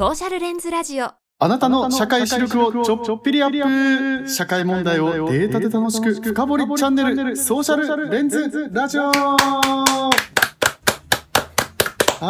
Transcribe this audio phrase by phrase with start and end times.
[0.00, 10.08] ソーシャルレンズラジオあなたの社会視力をちょっぴりアップ社会問題をデータで楽しく深掘りチャンネルソーシャルレンズラジオは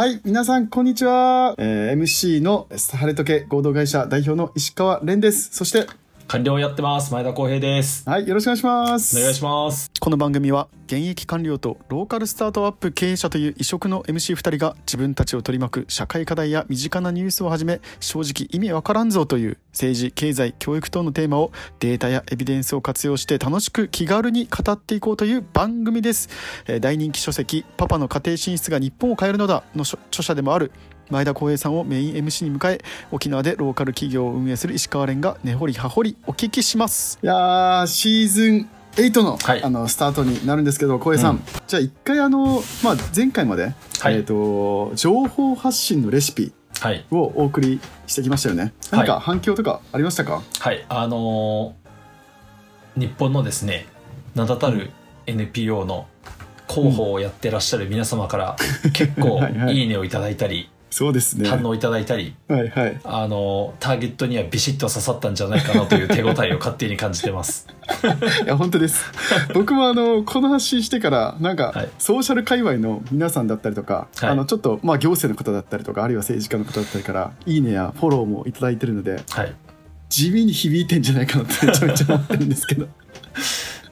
[0.04, 1.54] い、皆さん、こんにちは。
[1.58, 2.66] えー MC の
[2.98, 5.50] ハレトケ合同会社代表の石川蓮です。
[5.52, 5.86] そして、
[6.30, 7.12] 官僚やってます。
[7.12, 8.08] 前田光平です。
[8.08, 9.18] はい、よろしくお願いします。
[9.18, 9.90] お願いします。
[9.98, 26.28] この番組は現役官僚とローカルスタートアップ経営者という異色の MC2 人が自分たちを取り巻く社会課題や身近なニュースをはじめ正直意味わからんぞという政治経済教育等のテーマをデータやエビデンスを活用して楽しく気軽に語っていこうという番組です、
[26.68, 30.70] えー大人気書籍「パパの家庭進出が日本を変えるのだ」の書著者でもある
[31.10, 37.18] 前田光平さんをメイン MC に迎え沖縄でローカル企業を運営する石川蓮が根掘り葉掘りお聞きします。
[37.22, 39.62] いやーシーズン8の,、はい。
[39.62, 41.42] あのスタートになるんですけど光平さん、うん。
[41.66, 44.14] じゃあ一回あの、まあ、前回まで、はい。
[44.14, 47.04] えー、と情報発信のレシピはい。
[47.10, 48.62] をお送りしてきましたよね。
[48.62, 48.72] はい。
[49.00, 50.84] 何か反響とかありましたか、はい。
[50.88, 51.80] あのー
[52.96, 53.86] 日本のですね
[54.34, 54.90] 名だたる
[55.26, 56.06] NPO の
[56.68, 58.56] 広報をやってらっしゃる皆様から
[58.92, 61.48] 結構 いいねをいただいたりそうですね。
[61.48, 63.00] 反応いただいたりはいはい。
[63.04, 67.68] あのーターゲットにはビシッと刺さったんじゃないかなという手応えを勝手に感じてます。
[68.44, 69.04] いや本当です。
[69.54, 71.88] 僕もあのこの発信してからなんか、はい。
[71.98, 74.30] ソーシャル界隈の皆さんだったりとか、はい。
[74.30, 79.54] あのちょっとまあ行政の方だったりとかあるいは政治家の方だったりからいいねやフォローもいただいてるのではい。
[80.08, 82.88] 地味に響いてんじゃないかなってめちゃめちゃ思ってるんですけど。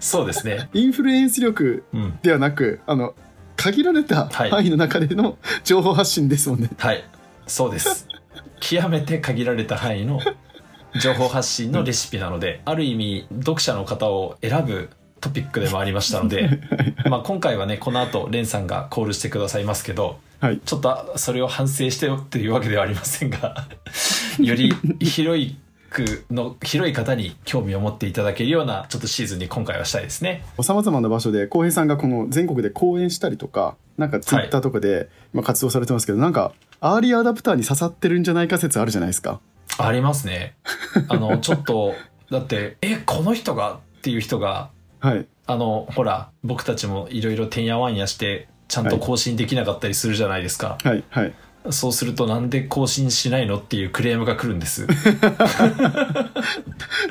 [0.00, 0.69] そうですね。
[0.74, 2.19] インフルエンス力うん。
[2.22, 3.14] ではなくあの
[3.58, 4.50] 限られたはい。
[4.50, 7.04] 範囲の中での 情報発信ですもんね、はい。
[7.46, 8.08] そうです。
[8.60, 10.20] 極めて限られた範囲の
[11.00, 16.60] 情報発信のレシピなのである意味読者の方を選ぶトピックでもありましたので
[17.08, 20.60] まあ今回はねこの後レンさんがコールしてくださいますけどはい。
[20.64, 23.66] ちょっとそれを反省してよっていうわけではありませんが
[24.38, 25.56] より広い
[25.91, 30.44] くの広い方に興味を持っていただけるようなちょっとシーズンに今回はしたいですね。
[30.62, 39.41] さまざまな場所で浩平さんがこの全国で講演したりとかなんかツイッターとかで今活動されてますけど、なんかアーリーアダプターに刺さってるんじゃないか説あるじゃないですか。
[39.78, 40.54] ありますね。
[41.09, 41.94] あのちょっと
[42.31, 43.81] だってえこの人が？
[43.98, 45.27] っていう人がはい。
[45.47, 51.34] あのほら僕たちもいろいろてんやわんやしてちゃんと更新できなかったりするじゃないですか、はいはい
[51.70, 54.86] そうするとなんで更新しないのっていうクレームが来るんです。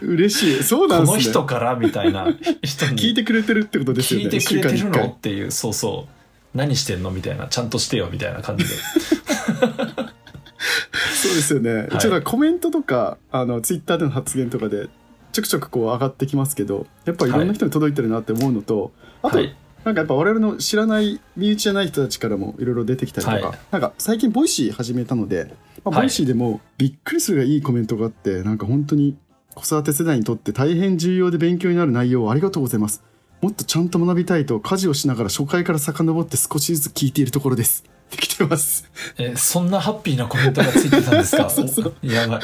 [0.01, 0.63] 嬉しい。
[0.63, 1.13] そうなんですね。
[1.13, 2.27] この人からみたいな
[2.63, 4.25] 人に 聞いてくれてるってことですよね。
[4.27, 6.09] 聞いてくれてるのっていうそうそう。
[6.57, 8.73] 何してんのみたいなちゃんとしてよみたいな感じで。
[11.13, 11.97] そうですよね、い。
[11.97, 14.87] ちょっとコメントとかあのツイッターでの発言とかで
[15.33, 18.91] ちょくちょくこう上がってきますけどやっぱいろんな人に届いてるなって思うのと、
[19.21, 19.55] あと、はい
[19.87, 23.57] なんかやっぱ我々の知らない身内じゃない人たちからもいろいろ出てきたりとか、はい。
[23.71, 25.45] なんか最近 Voicy始めたので、
[25.85, 26.01] まあ、はい。
[26.01, 29.15] Voicyでもびっくりするがいいコメントがあってなんか本当に
[29.55, 33.01] 子育て世代にとって大変重要で勉強になる内容をありがとうございます。
[33.41, 37.85] もっとちゃんと学びたいと家事をしながら初回から遡って少しずつ聞いているところです。
[38.07, 38.89] って来てます。
[39.17, 41.47] えそんなハッピーなコメントがついてたんですか？
[41.49, 41.93] そうそう。
[42.03, 42.41] おやばい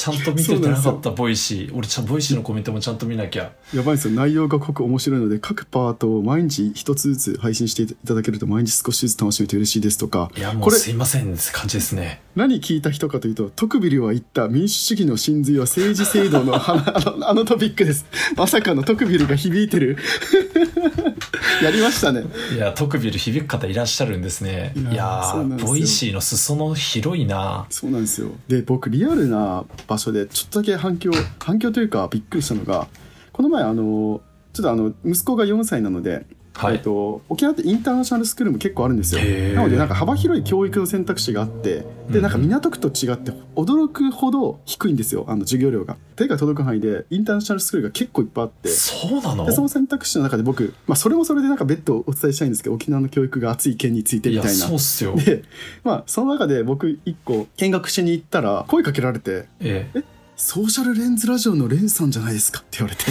[0.00, 1.74] ちゃんと見ててなかった Voicy。
[1.74, 3.52] 俺ちゃん Voicyのコメントもちゃんと見なきゃ。
[3.74, 4.14] やばいですよ。
[4.14, 10.30] 内容が濃く面白いので各パートを毎日一つずつ配信していただけると毎日少しずつ楽しめて嬉しいですとか。
[10.38, 12.22] いやもこれうすいませんって感じですね。
[12.34, 18.06] 何聞いた人かというとトクビルは言った民主主義の真髄は政治制度のあの あのトピックです。
[18.36, 19.98] まさかのトクビルが響いてる。
[21.62, 22.24] やりましたね。
[22.54, 24.72] いやトクビル響く方いらっしゃるんですね。
[24.90, 27.66] いや Voicyの裾野広いな。
[27.68, 28.30] そうなんですよ。
[28.48, 32.86] で僕リアルな場所でちょっとだけ反響反響というかびっくりしたのが
[33.32, 34.20] この前あの
[34.52, 36.74] ちょっとあの息子が4歳なのではい。
[36.74, 39.20] えっと、沖縄ってインターナショナルスクールも結構あるんですよ。
[39.54, 45.24] なのでなんか幅広い教育の選択肢があってでなんか港区と違って驚くほど低いんですよ。
[45.28, 45.96] あの授業料が。
[46.16, 48.68] 手が届く範囲でインターナショナルスクールが結構いっぱいあって。
[48.68, 49.46] そうなの？
[49.46, 54.50] でその選択肢の中で僕、まあ、それもそれでなんか別途お伝えしたいんですけど沖縄の教育が熱い県についてみたいな。
[54.50, 55.14] そうっすよ。
[55.16, 55.42] で
[55.82, 59.90] まあその中で僕一個見学しに行ったら声かけられてえ。
[59.94, 60.04] え
[60.40, 63.04] 「ソーシャルレンズラジオのレンさんじゃないですか」って言われて。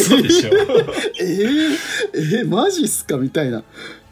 [0.00, 0.50] そうでしょ。
[1.20, 1.76] えー、
[2.14, 3.62] えー、マジっすかみたいな。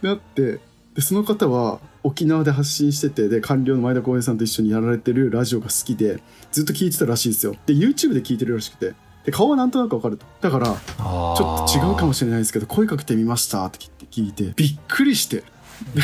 [0.02, 0.60] なって
[0.94, 6.22] でその方は沖縄で発信しててで官僚の前田光平さんと一緒にやられてるラジオが好きで
[6.52, 7.56] ずっと聞いてたらしいですよ。
[7.64, 8.94] で YouTube で聞いてるらしくて。
[9.24, 10.26] で顔はなんとなくわかると。
[10.42, 13.78] だからちょっと違うかもしれないですけど声かけてみましたって
[14.10, 15.42] 聞いてびっくりして。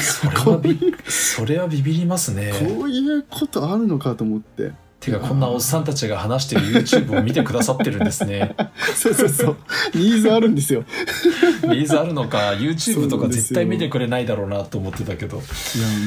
[0.00, 2.54] それはびそれはビビりますね。
[2.58, 4.72] こういうことあるのかと思って
[5.04, 8.54] てかこんなおっさんたちが話してる YouTube を見てくださってるんですね。
[8.96, 9.56] そうそうそう。
[9.94, 10.84] ニーズあるんですよ。
[11.64, 15.36] ニーズあるのか YouTube とか絶対見てくれないだろうなと思ってたけど。
[15.36, 15.44] いや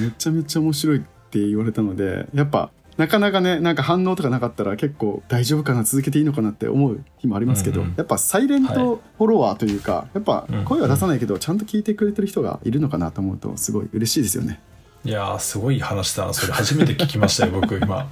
[0.08, 14.60] めちゃめちゃ面白いって言われたのでやっぱなかなかねなんか反応とかなかったら結構大丈夫かな続けていいのかなって思う日もありますけど、うんうんやっぱサイレントフォロワーというか、やっぱ声は出さないけどちゃんと聞いてくれてる人がいるのかなと思うとすごい嬉しいですよね。
[15.06, 16.34] いやーすごい話だな。
[16.34, 18.10] それ初めて聞きましたよ僕今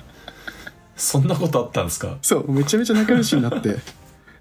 [0.96, 2.18] そんなことあったんですか？
[2.22, 3.76] そうめちゃめちゃ仲良しになって。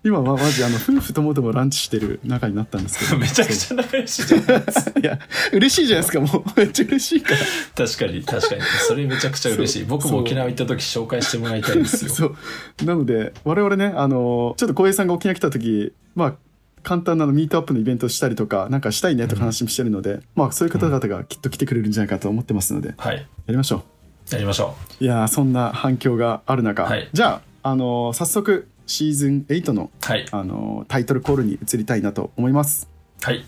[0.06, 3.16] 今はマジあの夫婦ともどもランチしてる仲になったんですけど。
[3.18, 4.52] めちゃくちゃ仲良しじゃんそ
[4.94, 5.18] ういや
[5.54, 6.52] 嬉しいじゃないですかもう。
[6.60, 7.38] めっちゃ嬉しいから。
[7.86, 8.60] 確かに確かに。
[8.86, 9.84] それめちゃくちゃ嬉しい。
[9.84, 12.10] 僕も沖縄行った時紹介してもらいたいですよ。
[12.12, 12.36] そう。
[12.84, 16.34] なので我々ねあのちょっと浩平さんが沖縄来た時まあ
[16.82, 23.26] 簡単なのミートアップのイベントをしたりとかなんかしたいねとか話もしてるので、まあそういう方々がきっと来てくれるんじゃないかと思ってますのでやはい。
[23.48, 23.84] りましょ
[24.30, 25.04] やりましょう。
[25.04, 27.08] いやーそんな反響がある中、はい。
[27.12, 30.26] じゃああの早速シーズン8のうはい。
[30.30, 32.88] あのタイトルコールに移りたいなと思います。
[33.22, 33.44] はい。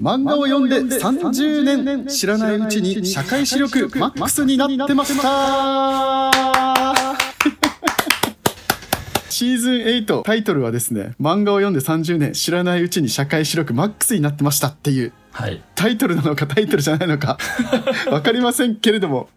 [0.00, 6.30] 漫画を読んで30年知らないうちに社会視力マックスになってました。
[9.28, 15.12] シーズン8タイトルはですね漫画を読んで30年知らないうちに社会視力マックスになってましたっていう。
[15.32, 15.62] はい。
[15.74, 17.38] タイトルなのかタイトルじゃないのか
[18.10, 19.28] わかりませんけれども、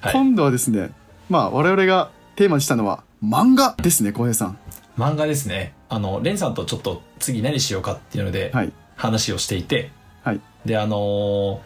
[0.00, 0.12] はい。
[0.12, 0.90] 今度はですね
[1.28, 4.58] まあ我々がテーマにしたのは漫画ですね浩平さん。
[4.98, 5.74] 漫画ですね。
[5.88, 8.72] あのレンさんとちょっと次何しようかっていうのではい。
[8.96, 9.90] 話をしていて、
[10.22, 10.40] はい。
[10.64, 11.58] であのー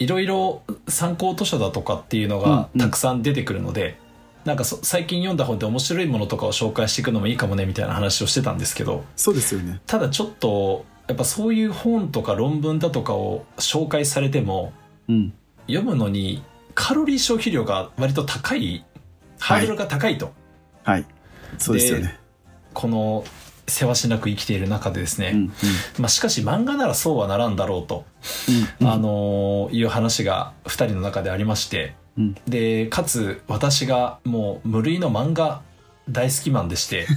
[0.00, 2.80] いろいろ参考図書だとかっていうのがうんうん。
[2.80, 3.96] たくさん出てくるので、
[4.44, 9.80] なんかそ最近読んだ本で面白いものとかを紹介していくのもいいかもねみたいな話をしてたんですけどそうですよね。
[9.86, 14.72] ただちょっとやっぱそういう本とか論文だとかを紹介されても
[15.08, 15.32] うん。
[15.66, 16.42] 読むのに
[16.74, 18.84] カロリー消費量が割と高い
[19.38, 20.32] ハードルが高いと、
[20.84, 21.04] はい。
[21.58, 22.18] そうですよね。
[22.72, 23.24] この
[23.66, 25.50] せわしなく生きている中でですね、うんうん。
[25.98, 28.04] まあ、しかし漫画ならそうはならんだろうと、
[28.80, 32.34] うんあのーいう話が2人の中でありましてうん。
[32.46, 35.62] でかつ私がもう無類の漫画
[36.08, 37.06] 大好きマンでして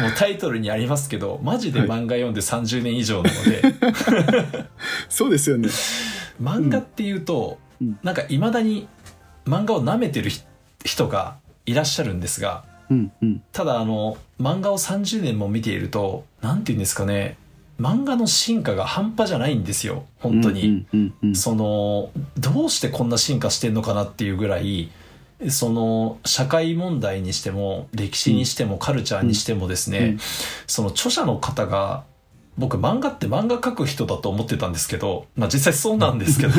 [0.00, 3.62] もうタイトルにありますけどマジで漫画読んで30年以上なので、
[5.08, 5.68] そうですよね
[6.40, 7.98] 漫画っていうと、うん。
[8.02, 8.88] なんかいまだに
[9.46, 10.42] 漫画を舐めてるひ
[10.84, 11.36] 人が
[11.66, 13.42] いらっしゃるんですがうんうん。
[13.52, 17.36] ただあの漫画を30年も見ていると何て言うんですかね
[17.80, 24.90] 漫画の進化が半端じゃないんですよ本当に、うんうんうんそのどうしてこんな進化してんのかなっていうぐらい
[25.50, 30.18] その社会問題にしても歴史にしてもカルチャーにしてもですね、うん。
[30.66, 32.04] その著者の方が
[32.58, 36.54] 僕漫画って漫画描く人だと思ってたんですけど、まあ、実際そうなんですけど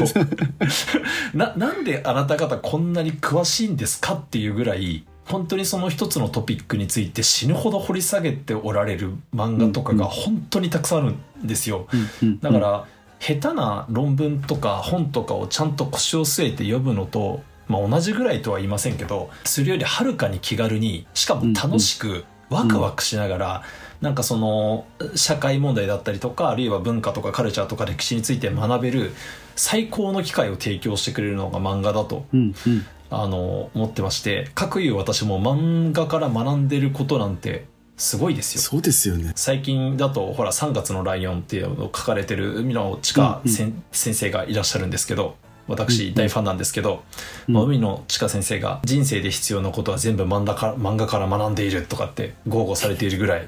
[1.34, 11.88] ななんであなた方こんなに詳しいんですかっていうぐらい本当にその一つのトピックについて死ぬほど掘り下げておられる漫画とかが本当にたくさんあるんですよ。
[12.22, 12.86] うんうんだから、
[13.20, 23.64] 下手な論文とか本とかをちゃんと腰を据えて読むのと、まあ、同じぐらいとは言いませんけどするよりはるかに気軽にしかも楽しくワクワクしながら、
[24.02, 24.86] なんかその
[25.16, 29.12] 社会問題だったりとかあるいは文化とかカルチャーとか歴史について学べる
[29.56, 32.86] 最高の機会を提供してくれるのが漫画だとうんうん。
[33.10, 37.66] あの思ってまして各いう私も漫画から学んでることなんて
[37.96, 38.62] すごいですよ。
[38.62, 39.32] そうですよね。
[39.36, 43.84] 最近だとほら3月のライオンっていうのを書かれてる海野千佳うんうん。
[43.92, 45.36] 先生がいらっしゃるんですけど
[45.68, 47.04] 私うん大ファンなんですけど、
[47.48, 47.54] うん。
[47.54, 53.48] まあ、海野千佳先生が人生で必要なことは全部漫画から漫画から学んでいるとかって豪語されているぐらい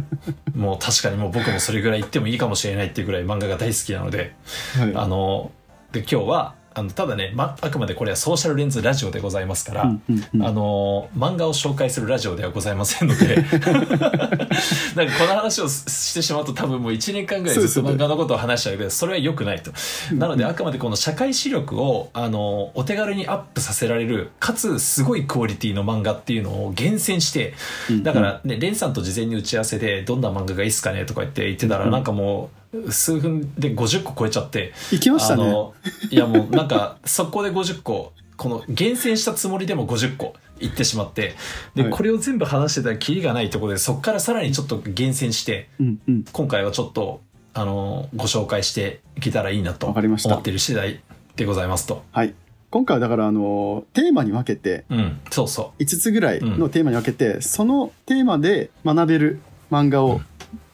[0.54, 4.34] もう確かにもう僕もそれぐらい言ってもいいかもしれないっていうぐらい漫画が大好きなので
[4.78, 4.92] はい。
[4.94, 5.50] あの
[5.92, 10.44] で今日はあのただね、ま、あくまでこれはソーシャルレンズラジオでございますから、うんうんうん。
[10.44, 19.70] あの漫画を紹介するラジオではございませんので なんかこの話をしてしまうと多分もう1年間ぐらいずっと漫画のことを話しちゃうけどそれは良くないと。
[20.12, 27.54] なのであくまでこの社会視力をあのお手軽にアップさせられるかつすごいクオリティの漫画っていうのを厳選して
[28.02, 31.90] だからねレンさんと事前に打ち合わせでどんな漫画がいいっすかねとか言って言ってたらうん。
[31.92, 35.44] なんかもう数分で50個超えちゃって行きましたね。
[36.10, 41.34] いやもうなんか速攻で50個この厳選したつもりでも50個いってしまって
[41.74, 41.90] で、はい。
[41.92, 46.24] これを全部話してたらキリがないところでそこからさらにちょっと厳選してうんうん。
[46.32, 47.20] 今回はちょっと
[47.54, 50.30] あのご紹介していけたらいいなとわかりました。
[50.30, 51.00] 思っている次第
[51.36, 52.02] でございますと。
[52.12, 52.34] はい。
[52.70, 59.40] 今回はだからあのテーマに分けてうん、そうそ5つぐらいのテーマに分けて、そのテーマで学べる
[59.70, 60.20] 漫画を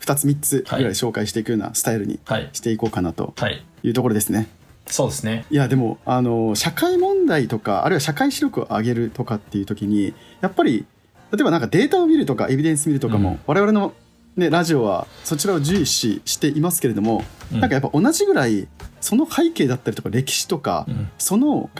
[0.00, 2.18] 2つ3つぐらい紹介していくようなスタイルに。
[2.52, 3.64] していこうかなとはい。
[3.82, 4.48] いうところですね。
[4.86, 5.44] そうですね。
[5.50, 10.84] いやでもあの社会問題とかあるいは社会視力を上げるとかっていう時にやっぱり
[11.32, 13.94] 例えばなんかデータを見るとかエビデンス見るとかも、うん我々の、
[14.36, 18.68] ね、ラジオはそちらを重視していますけれども、うんなんかやっぱ同じぐらい
[19.00, 21.70] その背景だったりとか歴史とか、うんその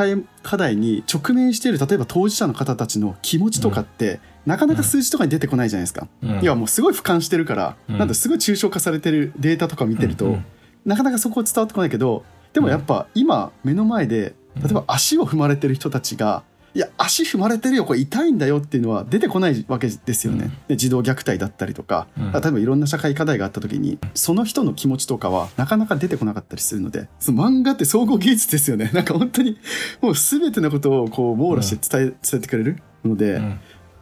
[0.43, 6.09] 課題に直面している例えば当事者の方たちの気持ちとかって、なかなか数字とかに出てこないじゃないですか。
[6.23, 6.41] うん。
[6.41, 7.99] いやもうすごい俯瞰してるから、うん。
[7.99, 10.45] なんだすごい抽象化されてるデータとか見てると、うんうん。
[10.85, 14.63] なかなかそこは伝わってこないけどでもやっぱ今目の前でうん。
[14.63, 16.43] 例えば足を踏まれてる人たちが
[16.73, 20.45] 「いや足踏まれてるよこれ痛いんだよ」っていうのは出てこないわけですよね。
[20.45, 20.53] うん。
[20.69, 22.33] で児童虐待だったりとか、うん。
[22.33, 28.91] 例えばいろんな社会課題があった時にその人の気持ちとかはなかなか出てこなかったりするのでその漫画って総合技術ですよね。
[28.95, 29.59] なんか本当に
[30.01, 33.41] もう全てのことをこう網羅して伝え,、伝えてくれるので。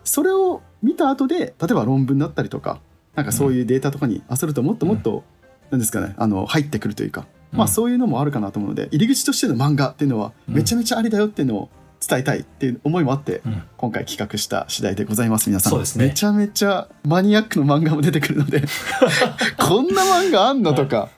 [0.08, 2.80] うんそれを見た後で例えば論文だったりとか
[3.14, 5.24] なんかそういうデータとかにあするともっともっと、
[5.70, 11.68] なんですかねあの入ってくるというか、まあそういうのもあるかなと思うので入り口としての漫画っていうのはうんめちゃめちゃありだよっていうのを
[12.06, 13.62] 伝えたいっていう思いもあって、うん。
[13.76, 15.48] 今回企画した次第でございます。
[15.50, 16.06] 皆さんそうですね。
[16.06, 18.62] めちゃめちゃマニアックの漫画も出てくるので
[19.58, 21.08] こんな漫画あんのとか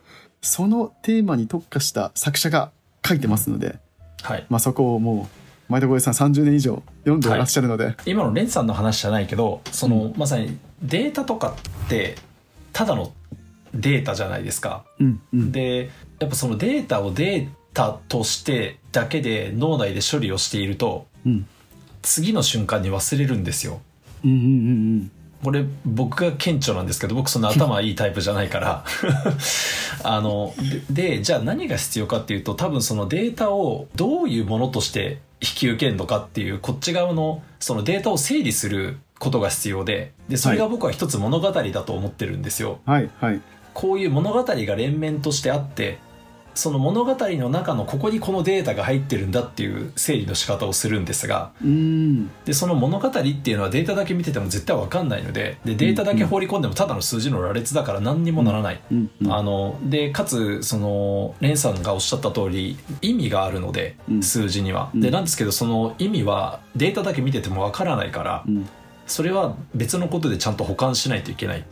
[0.40, 2.70] そのテーマに特化した作者が
[3.06, 3.78] 書いてますので、
[4.22, 4.46] はい。
[4.48, 5.39] まあ、そこをもう
[5.70, 11.54] 前田越さん30年以上読んでいらっしゃるので、今のレンさんの話じゃないけどその、まさにデータとか
[11.86, 12.16] って
[12.72, 13.12] ただの
[13.72, 14.84] データじゃないですか。
[14.98, 15.52] うんうん。
[15.52, 21.46] でやっぱそのデータをデータとしてだけで脳内で処理をしているとうん。
[22.02, 23.80] 次の瞬間に忘れるんですよ。
[24.24, 24.40] うんうんう
[25.04, 25.10] ん
[25.42, 28.84] これ僕が顕著なんですけど僕その頭いいタイプじゃないから。
[30.02, 30.52] あの
[30.90, 42.80] ででじゃあ何が必要かっていうと多分そのデータをどういうものとして引き受けるのかっていうこっち側のそのデータを整理することが必要ででそれが僕は一つ物語だと思ってるんですよ。
[42.86, 43.40] はいはい
[43.72, 45.98] こういう物語が連綿としてあって
[46.60, 52.30] その物語の中のここにこのデータが入ってるんだっていう整理の仕方をするんですがうん。
[52.44, 53.18] でその物語って
[53.50, 58.80] いうのはデータだけ見てても絶対わかんないのででデータだけ放り込んでもただの数字の羅列だから何にもならない。
[59.28, 64.22] あのでかつそのレンさんがおっしゃった通り意味があるので、うん。
[64.22, 64.90] 数字には。
[64.92, 65.00] うん。
[65.00, 68.68] でなんですけどその意味はデータだけ見ててもわからないから、うん
[69.10, 71.64] それは別のことでちゃんと保管しないといけない。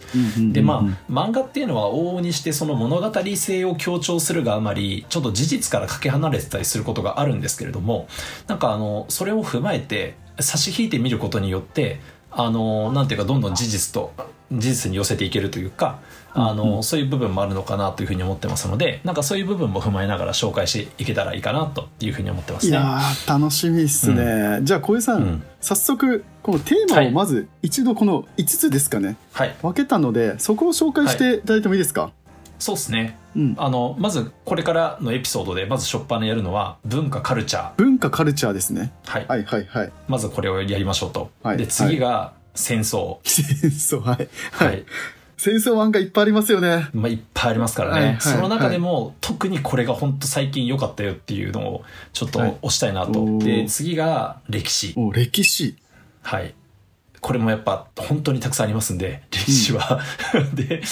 [0.53, 8.09] でまあ漫画っていうのは往々にしてその物語性を強調するがあまりちょっと事実からかけ離れてたりすることがあるんですけれども
[8.47, 14.13] なんかあのそれを踏まえて差し引いてみることによってあのなんていうかどんどん事実と
[14.53, 16.01] 事実に寄せていけるというか
[16.47, 16.77] あの、うん。
[16.77, 22.71] うんそういう部分もあるのかなというふうに思ってますのでなんかそういう部分も踏まえながら紹介していけたらいいかなというふうに思ってますね。
[22.71, 25.43] いやー楽しみっすね、じゃあ小江さん、うん。
[25.61, 29.57] 早速このテーマをまず一度この5つですかね、はい。
[29.61, 32.13] 分けたのでそこを紹介していただいてもいいですか、
[32.59, 33.19] そうですね。
[33.37, 37.75] うん、あのまずこれからのエピソードでまず初っ端やるのは文化カルチャー。
[37.77, 38.93] 文化カルチャーですね。
[39.07, 39.27] はい。
[39.29, 39.93] はいはいはい。
[40.09, 41.31] まずこれをやりましょうと。
[41.43, 41.57] はい。
[41.57, 43.19] で、次が戦争。
[43.25, 44.29] 戦争はい。
[44.53, 44.65] は。
[44.67, 44.85] はいい
[45.39, 48.01] 戦争漫画いっぱいありますよねまあ、いっぱいありますからね。
[48.01, 53.21] はいはいその中でも、特にこれが本当最近良かったよっていうのをちょっとはい押したいなと。
[53.21, 54.95] おーで、次が歴史。
[54.97, 55.77] お歴史
[56.23, 56.55] はい。
[57.21, 60.01] これもやっぱ本当にたくさんありますんで、歴史は。
[60.55, 60.83] で、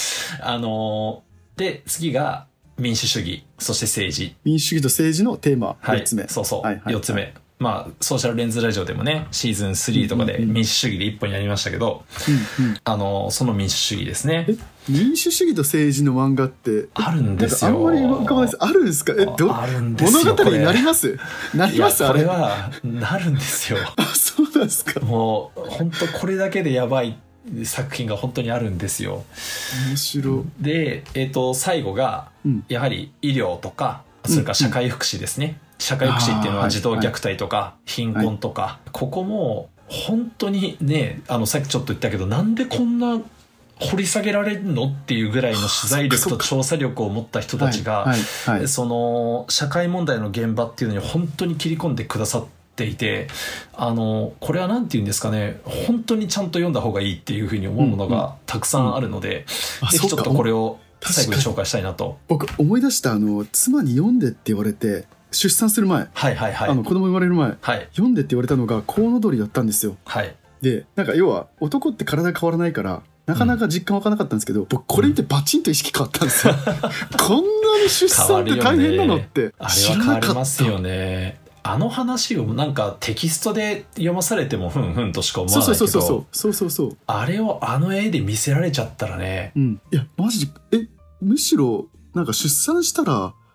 [0.40, 2.46] あのーで、次が
[2.78, 4.36] 民主主義、そして政治。
[4.44, 6.00] 民主主義と政治のテーマはい。
[6.00, 6.62] 4つ目、そうそう。
[6.62, 7.34] はいはい4つ目。
[7.58, 10.54] まあ、ソーシャルレンズラジオでもね、シーズン3とかでうんうんうん。
[10.56, 12.04] 民主主義で一本やりましたけど、
[12.58, 14.44] うんうんあの、その民主主義ですね。
[14.48, 14.56] え
[14.90, 17.70] 民主主義と政治の漫画ってあるんですよ。
[17.70, 18.62] あんまり浮かばないです。
[18.62, 19.14] あるんですか？
[19.18, 21.18] えどあるんですよ物語になりこます？
[21.54, 22.04] なります？
[22.04, 22.20] あれ？
[22.24, 23.78] これは、なるんですよ。
[23.96, 25.00] あそうなんですか。
[25.00, 27.16] もう、本当これだけでやばい
[27.64, 29.24] 作品が本当にあるんですよ。
[29.88, 30.44] 面白。
[30.60, 32.64] で、えっ、と、最後が、うん。
[32.68, 35.58] やはり医療とか、それから社会福祉ですね。
[35.78, 43.20] 社会福祉っていうのは児童虐待とか、貧困とか、ここも、本当にね、あの、さっきちょっと言ったけど、なんでこんな
[43.78, 48.68] 掘り下げられるのっていうぐらいの取材力と調査力を持った人たちが、はいはいはい。
[48.68, 53.26] その社会問題の現場っていうのに本当に切り込んでくださっていて
[53.74, 59.44] あのこれは何て言うんですかね本当にちゃんと読んだ方がいいっていうふうに思うものがたくさんあるので、
[59.82, 62.18] あぜひちょっとこれをを最後に紹介したいなと。
[62.28, 66.70] 僕思い出したあの妻に読んでって言われて出産する前、はいはいはい。
[66.70, 67.56] あの子供生まれる前。
[67.60, 67.88] はい。
[67.92, 69.96] 読んでって言われたのがコウノドリだったんですよ。
[70.04, 70.34] はい。
[70.62, 76.54] でなんか要は男って体変わらないからなかなか実感湧かなかったんですけど、僕これ見てバチンと意識変わったんですよ、
[77.18, 79.52] こんなに出産って大変なのって。
[79.68, 80.34] 知らなかった。
[80.34, 81.40] ますよね。
[81.64, 85.90] あの話をなんかテキストで読まされてもふんふんとしか思そうわないけど。
[85.90, 86.26] そうそうそうそう。
[86.30, 86.98] そうそうそう。
[87.08, 89.50] あれをあの絵で見せられちゃったらね。
[89.56, 89.80] うん。
[89.92, 90.88] いやマジでえ
[91.20, 93.45] むしろなんか出産したらつ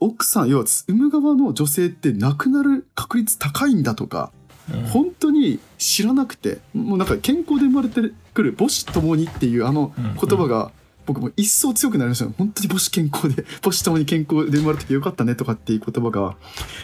[0.00, 4.32] 奥さん要はつ産む側の女性って亡くなる確率高いんだとか
[4.72, 4.86] うん。
[4.86, 8.00] 本当に知らなくてもうなんか健康で生まれて
[8.34, 10.14] くる母子ともにっていうあのうん。
[10.14, 10.70] 言葉が
[11.06, 16.36] 僕も一層強くなりましたよ本当に母子健康で 母子ともに健康で生まれてきてよかったねとかっていう言葉が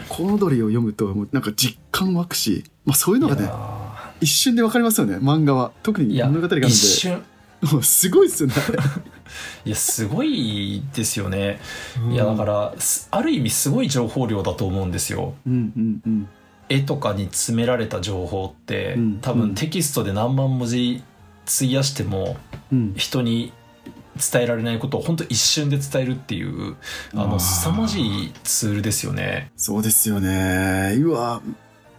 [0.08, 3.50] コウノドリを読むともうなんか実感湧くし、まあ、そういうのがね
[4.20, 5.72] 一瞬でわかりますよね漫画は。
[5.82, 7.22] 特に物語があるんで。
[7.72, 8.54] もうすごいっすよね
[9.64, 11.60] いやすごいですよね、
[12.04, 12.12] うん。
[12.12, 15.34] いやだからすある意味すごい情報量だと思うんですよ。
[15.46, 16.28] うんうんうん。
[16.68, 19.18] 絵とかに詰められた情報って、うん。
[19.20, 19.38] 多うん。
[19.40, 21.02] 分テキストで何万文字
[21.46, 22.36] 費やしても
[22.70, 22.94] うん。
[22.96, 23.52] 人に
[24.32, 26.76] 伝えられないことを本当一瞬で伝えるっていう
[27.14, 29.50] あの凄まじいツールですよね。
[29.56, 30.94] そうですよね。
[30.98, 31.40] うわ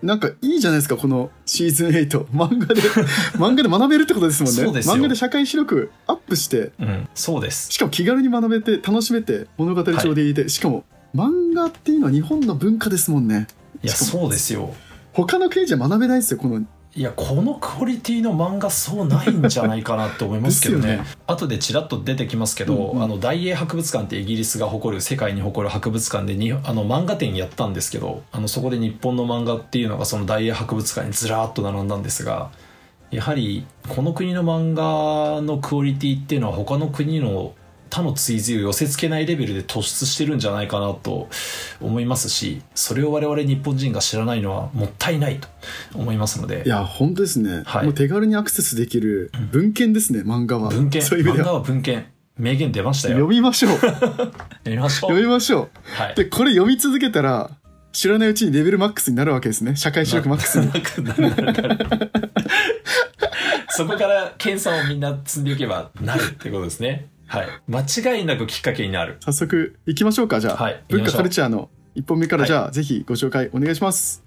[0.03, 2.81] なんかいいじゃないですかこのシーズン8漫画で
[3.39, 4.63] 漫画で学べるってことですもんね。
[4.63, 4.95] そうですよ。
[4.95, 6.73] 漫画で社会視力アップして。
[6.79, 7.71] うん、そうです。
[7.71, 10.83] しかも気軽に学べて楽しめて物語上でいて、しかも
[11.15, 13.47] 漫画っていうのは日本の文化ですもんね。
[13.81, 14.75] いやそうですよ。
[15.13, 20.97] 他の国じゃ学べないですよこのいやこのクオリティの漫画そうないんじゃないかなって思いますけどね。
[20.97, 21.03] ね。
[21.25, 23.03] 後でちらっと出てきますけど、うんうん。
[23.03, 32.51] あの大英博物館ってイギリスが誇る世界に誇る博物館でにあの漫画展やったんですけどあのそこで日本の漫画っていうのがその大英博物館にずらーっと並んだんですが
[33.09, 37.55] やはりこの国の漫画のクオリティっていうのは他の国の
[37.93, 41.29] 他の追随を寄せ付けないレベルで突出してるんじゃないかなと
[41.79, 45.47] 思いますしそれを我々日本人が知らないのはもったいないと
[45.93, 46.63] 思いますので。
[46.65, 47.83] いや本当ですね、はい。
[47.85, 50.71] もう手軽にアクセスできる文献ですね漫画は。
[50.71, 51.03] 文献。
[51.03, 51.49] そういう意味では。
[51.49, 52.07] 漫画は文献。
[52.35, 53.17] 名言出ましたよ。
[53.17, 53.73] 読みましょう。
[53.77, 53.93] 読
[54.65, 56.13] みましょ読みうましょはい。
[56.13, 57.51] うでこれ読み続けたら
[57.91, 59.75] 知らないうちにレベルマックスになるわけですね。
[59.75, 60.71] 社会視力マックスに。
[63.75, 67.47] そこから検査をみんな積んでいけばなるってことですねはい。
[67.67, 69.17] 間違いなくきっかけになる。
[69.21, 74.23] 早速行きましょうかじゃあ、はい文化行きましょうカルチャーの一本目からじゃあ、ぜひご紹介お願いします。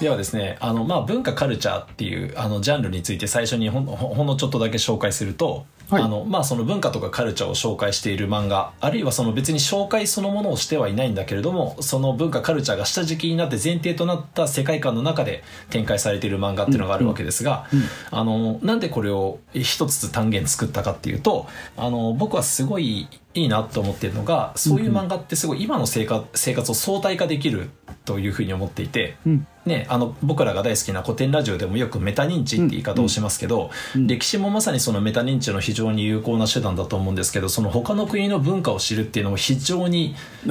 [0.00, 6.02] ではですねあの、まあ、文化カルチャーっていうあのジャンルについて最初にほんほほんのちょっとだけ紹介すると、はい。
[6.02, 27.70] あのまあ、その文化とかカルチャーを紹介している漫画あるいはその別に紹介そのものをしてはいないんだけれどもその文化カルチャーが下敷きになって前提となった世界観の中で展開されている漫画っていうのがあるわけですが、うんうんあのなんでこれを一つ単元作ったかっていうとあの僕はすごいいいなと思っているのがそういう漫画ってすごい今の生活生活を相対化できる
[28.10, 29.16] というふうに思っていて。
[29.24, 29.46] うん。
[29.66, 34.06] ね、あの僕らが大好きな古典ラジオでもよくメタ認知って言い方をしますけど、うん。
[34.08, 40.48] 歴史もまさにそのメタ認知の非常に有効な手段だと思うんですけどその他の国の文化を知るっていうのも非常に効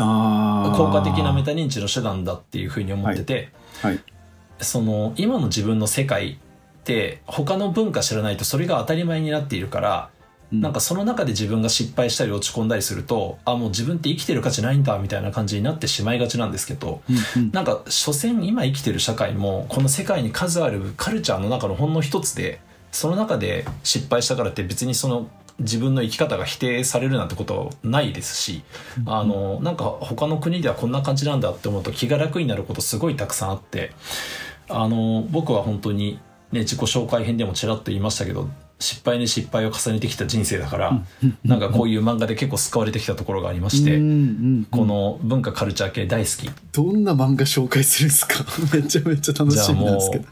[0.93, 3.49] 果的なメタ認知の手段だっていうふうに思ってて、
[3.81, 3.99] はい。
[4.61, 6.37] その今の自分の世界っ
[6.85, 10.18] て他の文化知らないとそれが当たり前になっているから、うん
[10.51, 17.01] なんかその中で自分が失敗したり落ち込んだりするとあもう自分って生きてる価値ないんだみたいな感じになってしまいがちなんですけど、
[17.35, 17.51] うんうん。
[17.51, 22.59] なんか所詮今生きてる社会もこの世界に数あるカルチャーの中のほんの一つで
[22.91, 28.63] その中で失敗したからって別にその自分の生き方が否定されるなんてことはないですし、
[29.05, 33.91] あのなんか他の国ではこんな感じなんだって思うと気が楽になることすごいたくさんあって
[34.69, 36.19] あの僕は本当に、
[36.51, 41.01] ね、自己紹介編でもちらっと言いましたけど失敗に失敗を重ねてきた人生だから、
[41.43, 43.97] なんかこういう漫画で結構救われてきたところがありまして。
[44.71, 46.49] この文化カルチャー系大好き。
[46.71, 48.45] どんな漫画紹介するんですか？
[48.73, 50.23] めちゃめちゃ楽しみなんですけど。
[50.23, 50.27] う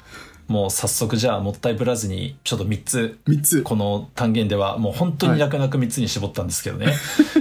[0.48, 3.20] もう早速じゃあもったいぶらずにちょっと3つ。
[3.28, 3.62] 3つ。
[3.64, 6.94] この単元ではもう本当に泣く泣く3つに絞ったんですけどね、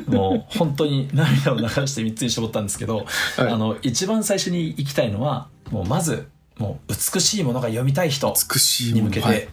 [0.08, 3.48] もう本当に涙を流して3つに絞ったんですけど、はい。
[3.48, 6.26] あの一番最初に行きたいのはもうまず
[6.58, 8.34] もう美しいものが読みたい人
[8.92, 9.48] に向けて、はい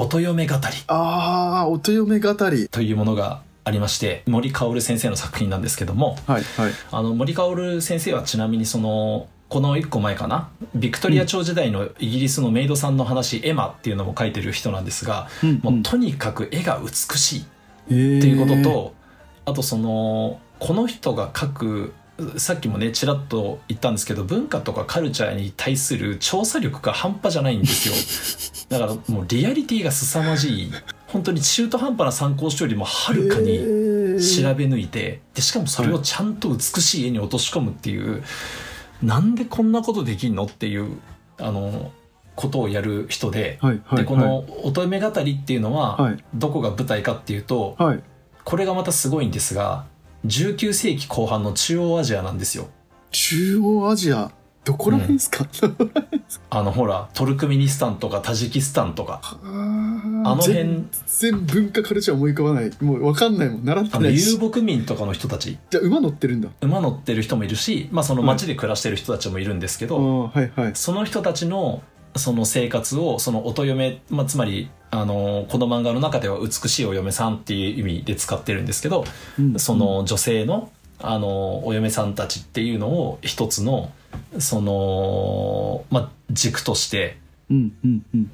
[0.00, 0.62] 音嫁語り。
[0.86, 2.68] ああ音嫁語り。
[2.70, 6.72] というものがありまして森薫先生の作品なんですけどもはいはい。
[6.90, 10.48] あの森薫先生はちなみにそのこの1個前かな？
[10.74, 18.94] ビクトリア朝時代のイギリスのメイドさんの話、エマっていうのも書いてる人なんですが、うんもうとにかく絵が美しいっっていうことと、
[19.44, 21.92] あとそのこの人が書く
[22.38, 28.68] さっきもねちらっと言ったんですけど文化とかカルチャーに対する調査力が半端じゃないんですよ。
[28.78, 30.72] だからもうリアリティが凄まじい。
[31.08, 38.22] 本当に中途半端な参考書よりもはるかに調べ抜いてでしかもそれをちゃんと美しい絵に落とし込むっていう、
[39.02, 40.98] なんでこんなことできんのっていう
[41.38, 41.90] あの
[42.36, 43.98] ことをやる人で,、はいはい。
[43.98, 46.24] でこの「乙女語り」っていうのは、はい。
[46.34, 48.02] どこが舞台かっていうと、はい。
[48.44, 49.84] これがまたすごいんですが
[50.26, 52.68] 19世紀後半の中央アジアなんですよ。
[53.10, 54.32] 中央アジア
[54.64, 55.46] どこら辺ですか、
[56.50, 59.20] あのほらトルクメニスタンとかタジキスタンとか。
[59.24, 59.36] あ。
[59.42, 60.52] あの辺。
[60.54, 62.70] 全然文化カルチャー思い浮かばない。
[62.80, 63.64] もう分かんないもん。
[63.64, 64.32] 習ってないし。
[64.34, 65.58] 遊牧民とかの人たち。
[65.70, 66.50] じゃあ馬乗ってるんだ。
[66.60, 70.72] 馬乗ってる人もいるし、まあ、その町で暮らしてる人たちもいるんですけあど、あはいはい。
[70.74, 71.82] その人たちの
[72.16, 79.04] その生活をその音嫁、まあ、つまりあのこの漫画の中では美しいお嫁さんっていう意味で使ってるんですけど、
[79.38, 79.58] うん。
[79.58, 80.70] その女性の
[81.02, 83.90] あのお嫁さんたちっていうのを一つの
[84.38, 87.16] その、まあ、軸として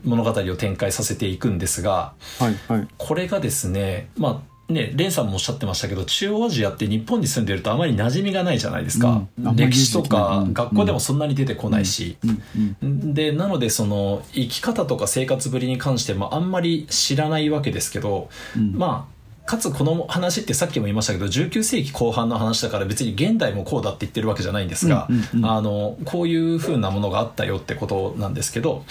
[0.05, 2.89] 物語を展開させていくんですがはいはい。
[2.99, 9.57] これがですねまあね、レンさんもおっしゃってましたけど中央アジアって日本に住んでるとあまり馴染みがないじゃないですか、うん。
[9.57, 12.77] 歴史とかうん学校でもそんなに出てこないし、うん。
[12.83, 13.15] うん。
[13.15, 18.73] でなのでその生き方とか生活ぶりに関してもあんまり知らないわけですけど、うん。
[18.73, 19.16] まあ
[19.47, 28.85] かつこの話ってさっきも言いましたけど19世紀後半の話だから別に現代もこうだって言ってるわけじゃないんですが、うんうんうんあのこういう風なものがあったよってことなんですけど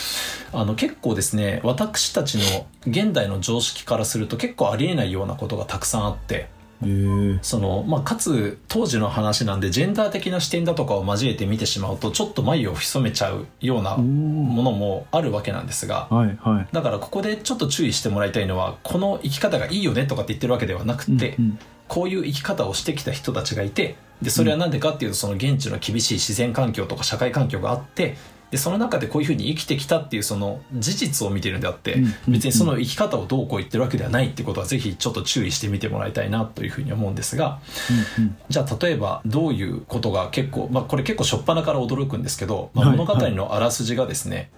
[0.53, 6.54] あの結構ですね私たちの現代の常識からすると結構ありえないようなことがたくさんあって。
[7.41, 16.67] そのまあ、かつ当時の話なんでジェンダー的な視点だとかを交えて見てしまうとちょっと眉を潜めちゃうようなものもあるわけなんですがはいはい。
[16.71, 28.15] だからここでちょっと注意してもらいたいのはこの生き方がいいよねとかって言ってるわけではなくて、うんこういう生き方をしてきた人たちがいてでそれは何でかっていうとその現地の厳しい自然環境とか社会環境があって
[28.51, 37.59] でその中でこういうふうに生きてきたっていうその事実を見てるんであって別にその生き方をどうこう言ってるわけではないってことはぜひちょっと注意してみてもらいたいなというふうに思うんですが
[38.17, 44.49] うんじゃあ例えばどういうことが結構、まあ、これ結構初っ端から驚くんですけど、まあ、はい物語のあらすじがですね、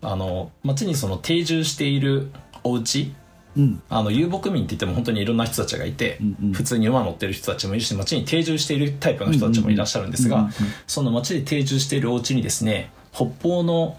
[0.00, 2.30] あの町にその定住している
[2.62, 3.12] お家
[3.56, 3.82] うん。
[3.88, 6.52] あの遊牧民って言っても本当にいろんな人たちがいて、うんうん。
[6.52, 10.50] 普通に馬乗ってる人たちもいるし町に定住しているタイプの人たちもいらっしゃるんですが、
[10.86, 13.96] その町で定住しているお家にですね北方の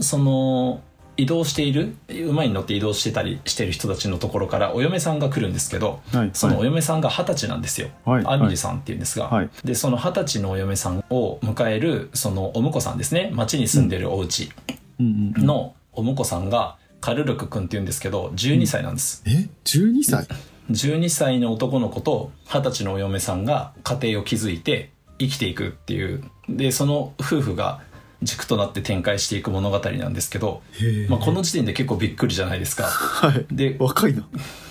[0.00, 0.80] その
[1.16, 1.94] 移動している
[2.26, 9.50] 馬に乗って移動してたりしてる人たちのところからお嫁さんが来るんですけど、はいそのお嫁さんが二十歳なんですよ、はいアミリさんっていうんですが、はい。
[9.64, 13.30] でその二十歳のお嫁さんを迎えるそのお婿さんですね。
[13.34, 14.50] 町に住んでるお家
[14.98, 15.46] うんうんうん。
[15.46, 20.26] のお婿さんがカルルク君っていうんですけど12歳なんです、え12歳
[20.70, 26.24] ？12歳の男の子と二十歳のお嫁さんが家庭を築いて生きていくっていう。
[26.48, 27.80] でその夫婦が
[28.22, 30.62] 軸となって展開していく物語なんですけど、
[31.08, 32.84] まあ、この時点で結構びっくりじゃないですか。
[32.84, 33.46] はい。
[33.50, 34.26] で若いな。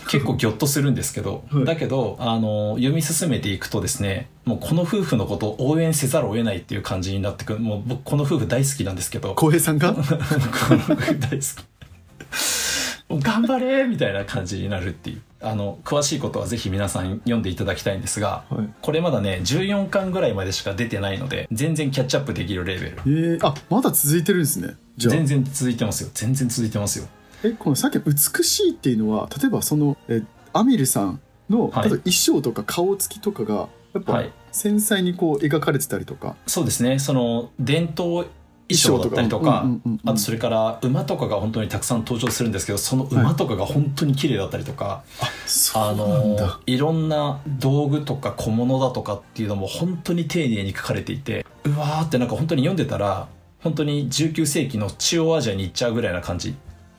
[0.09, 1.65] 結構ギョッとするんですけど、はい。
[1.65, 7.59] だけどあの読み進めていくとですねもうこの夫婦のことを応援せざるを得ないっていう感じになってくる。
[7.59, 9.35] もう僕この夫婦大好きなんですけど。
[9.35, 9.93] 浩平さんが？
[9.95, 13.09] この夫婦大好き。
[13.09, 18.69] もう頑張れみたいな感じになるっていうあの詳しいことはぜひ皆さん読んでいただきたいんですがはい。
[18.82, 22.91] これまだね14巻ぐらいまでしか出てないので全然キャッチアップできるレベル。
[22.97, 24.75] えー、あまだ続いてるんですね。
[24.97, 25.13] じゃあ。
[25.13, 26.10] 全然続いてますよ。
[26.13, 27.06] 全然続いてますよ。
[27.43, 30.21] えこのさっきの美しいっていうのは例えばそのえ
[30.54, 31.89] アミルさんの、はい。
[31.89, 34.32] 衣装とか顔つきとかがやっぱはい。
[34.51, 36.99] 繊細にこう描かれてたりとか、そうですね。
[36.99, 38.40] その伝統衣
[38.75, 39.65] 装だったりとか
[40.05, 45.03] あとそれから馬とかが本当にたくさん登場するんですけどその馬とかが本当に綺麗だったりとか、
[45.45, 53.27] そうあのいろんな道具とか小物だとかっていうのも本当に丁寧に書かれていてうわーってなんか本当に読んでたら
[53.62, 56.55] 本当に19世紀の中央アジアに行っちゃうぐらいな感じ。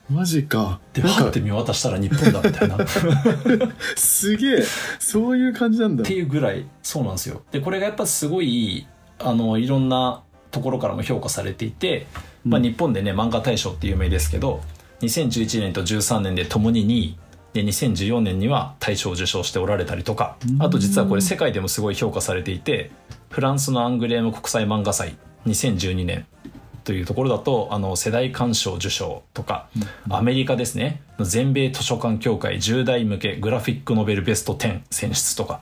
[0.09, 0.79] マジか。
[0.93, 2.75] でパッて見渡したら日本だみたいな。
[2.75, 2.87] っ
[3.95, 4.63] すげえ。
[4.99, 6.03] そういう感じなんだ。
[6.03, 7.41] ていうぐらいそうなんですよ。
[7.51, 8.87] でこれがやっぱすごい
[9.19, 12.07] あのいろんなところからも評価されていて、
[12.45, 14.61] まあ、うん日本でね漫画大賞って有名ですけど
[15.01, 17.17] 2011年と13年でともに2位
[17.53, 22.91] で2014年には大賞を受賞しておられたりとかあと実はこれ世界でもすごい評価されていて
[23.29, 26.25] フランスのアングレーム国際漫画祭2012年
[26.83, 29.69] というところだとあの世代鑑賞受賞とか、
[30.09, 35.61] アメリカですね全米図書館協会10代向けグラフィックノベルベスト10選出とか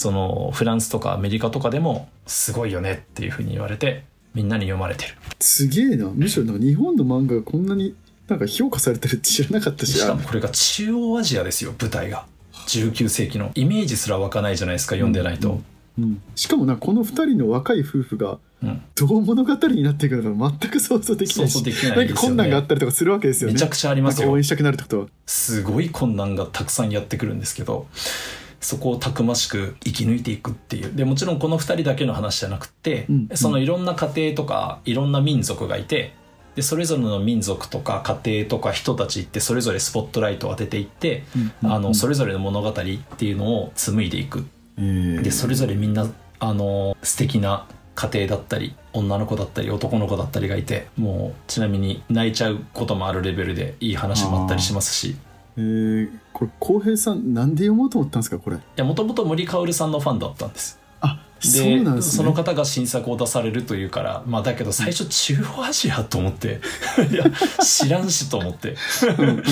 [0.00, 5.14] そのフランスとかアメリカとかでもすごいよねっていうふうに言われてみんなに読まれてる。
[5.40, 6.06] すげえな。
[6.06, 7.94] むしろ日本の漫画がこんなに
[8.26, 9.98] なんか評価されてるって知らなかったし。
[9.98, 12.24] しかもこれが中央アジアですよ舞台が。
[12.66, 15.60] 19世紀のイメージすら湧かないじゃないですか読んでないと、
[15.98, 18.82] うんしかもなこの2人の若い夫婦がうん。
[18.94, 22.28] どう物語になっていくのか全く想像できないし想像できないなんかですよね。
[22.28, 23.52] 困難があったりとかするわけですよね。
[23.52, 24.30] めちゃくちゃありますよ。
[24.30, 25.00] 応援したくなるってこと。
[25.00, 27.86] はすごい困難がたくさんやってくるんですけど
[28.60, 30.94] そこをたくましく生き抜いていくっていう。
[30.94, 36.14] でもちろんこの2人だけの話じゃなくって、うんそのいろんな家庭とかいろんな民族がいて
[36.54, 41.24] でそれぞれの民族とか家庭とか人たちってそれぞれスポットライトを当てていって、
[41.62, 44.44] あのそれぞれの物語っていうのを紡いでいく。
[44.76, 55.10] れでそれぞれみんなあの素敵な家庭だったり女の子だったり男の子だったりがいてもうちなみに泣いちゃうこともあるレベルでいい話もあったりしますし。
[55.10, 55.16] い
[55.60, 58.58] えー、これ浩平さんなんで読もうと思ったんですかこれ？
[58.76, 60.78] やもともと森かおるさんのファンだったんです。
[61.42, 62.16] そうなんですね。
[62.18, 66.60] その方が新作を出されるというからまあだけど最初中央アジアと思って
[67.10, 67.24] いや
[67.64, 68.76] 知らんしと思って。
[69.18, 69.42] うんうん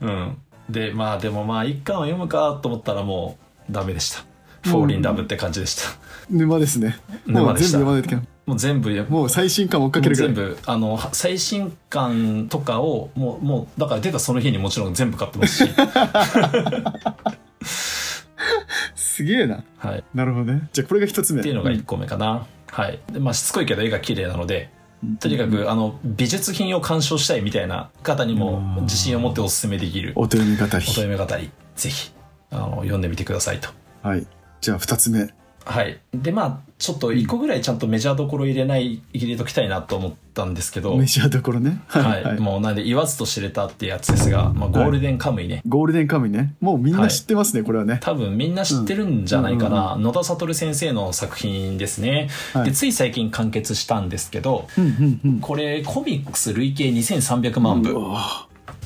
[0.00, 0.08] うん。
[0.08, 0.36] うん。
[0.70, 3.36] でまあでもまあ一巻を読むかと思ったらも
[3.68, 4.24] うダメでした
[4.64, 5.82] 「フォーリンラブ」って感じでした。
[6.30, 6.98] 沼ですね。
[7.26, 7.78] 沼でした。
[7.78, 10.34] 読まないといけないもう全部ももう最新刊追っかけうるぐらい。
[10.34, 15.70] 全部あのは最新刊とかをもうもうだから出たその日にもちろん全部買ってますし。
[18.94, 19.64] すげえな。
[19.78, 20.04] はい。
[20.12, 20.68] なるほどね。
[20.72, 21.40] じゃあこれが一つ目。
[21.40, 23.00] っていうのが1個目かな、はい。
[23.12, 24.70] でまあしつこいけど絵が綺麗なので
[25.20, 30.12] とにかくあの美術品を鑑賞したいみたいな方にも自信を持っておすすめできる。
[30.16, 32.12] お手読み語りおとめ語りぜひ
[32.50, 33.68] あの読んでみてくださいと。
[34.02, 34.26] はい。
[34.60, 35.28] じゃあ二つ目
[35.64, 35.98] はい。
[36.14, 40.96] でまあちょっと1個ぐらいちゃんとメジャーどころ入れない入れときたいなと思ったんですけど。
[40.96, 41.80] メジャーどころね。
[41.86, 46.54] はい、もうなんで言わずと知れたってやつですが、まあ、ゴールデンカムイね、ゴールデンカムイね。
[46.60, 47.98] もうみんな知ってますね、これはね。
[48.02, 52.64] 多分みんな知ってるんじゃないかな、野田悟先生の作品ですね、はい。
[52.66, 55.40] でつい最近完結したんですけどうんうんうん。
[55.40, 57.94] これコミックス累計2300万部。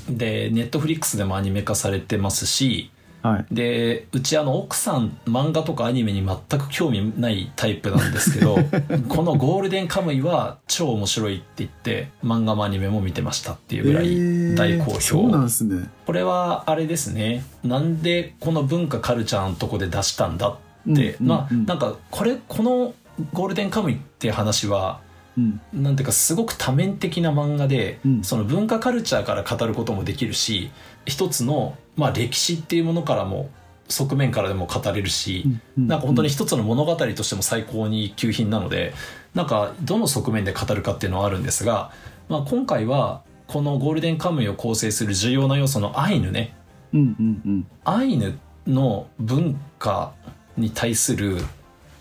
[0.09, 2.91] でネットフリックスでもアニメ化されてますし
[3.23, 3.47] はい。
[3.51, 8.59] でうちあの奥さん漫画とかアニメに全く興味ないタイプなんですけど
[9.09, 15.89] この「ゴールデンカムイ」は超面白いって言って漫画もアニメも見てましたっていうぐらい大好評、そうなんですね。
[16.07, 17.45] これはあれですね。
[17.65, 21.59] なんでこの文化カルチャーのとこで出したんだって、うんまあうん。
[21.59, 22.95] うんなんかこれこの
[23.33, 25.01] 「ゴールデンカムイ」って話は
[25.37, 25.61] うん。
[25.73, 28.25] なんていうかすごく多面的な漫画で、うん。
[28.25, 30.71] その文化カルチャーから語ることもできるし
[31.09, 33.51] 一つの、まあ、歴史っていうものからも
[33.89, 35.45] 側面からでも語れるし、
[35.77, 38.93] うんなんか本当に一つの物語としても最高に級品なので
[39.35, 41.93] なんかどの側面で語るかっていうのはあるんですが、
[42.29, 46.55] まあ、今回はこのゴールデンカムイを構成する重要な要素のアイヌね。
[46.93, 47.67] うんうんうん。
[47.85, 50.13] アイヌの文化
[50.57, 51.39] に対する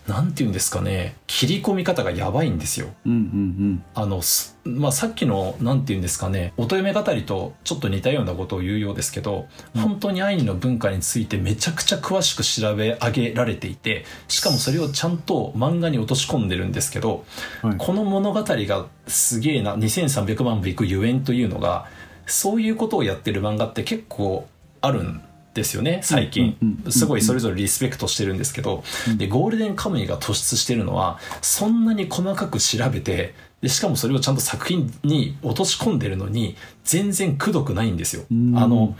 [0.08, 2.88] なんていうんですかね切り込み方がやばいんですよ。
[3.06, 9.82] うんうんあのすまあ、さっきのなんていうんですかね乙女語りとちょっと似たようなことを言うようですけど、うん。
[9.82, 17.26] 本当にアイヌの文化についてめちゃくちゃ詳しく調べ上げられていてしかもそれをちゃんと漫画に落とし込んでるんですけど、
[17.62, 17.76] はい。
[17.78, 21.88] この物語がすげえな2300万部いくゆえんというのが
[22.26, 24.48] そういうことをやってる漫画って結構
[24.82, 25.22] あるん
[25.58, 26.56] ですよね最近。
[26.90, 28.84] すごいそれぞれリスペクトしてるんですけど
[29.18, 38.24] でゴールデンカムイが突出してるのはそんなに細かく調べてでしかもそれをちゃんと作品に落とし込んでるのに全然くどくないんですよ。
[38.32, 38.58] うん。
[38.58, 38.96] あの